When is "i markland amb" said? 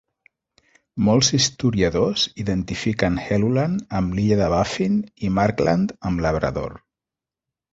5.29-6.25